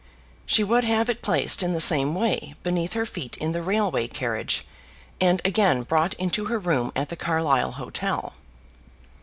She 0.47 0.63
would 0.63 0.83
have 0.83 1.11
it 1.11 1.21
placed 1.21 1.61
in 1.61 1.73
the 1.73 1.79
same 1.79 2.15
way 2.15 2.55
beneath 2.63 2.93
her 2.93 3.05
feet 3.05 3.37
in 3.37 3.51
the 3.51 3.61
railway 3.61 4.07
carriage, 4.07 4.65
and 5.19 5.39
again 5.45 5.83
brought 5.83 6.15
into 6.15 6.45
her 6.45 6.57
room 6.57 6.91
at 6.95 7.09
the 7.09 7.15
Carlisle 7.15 7.73
hotel. 7.73 8.33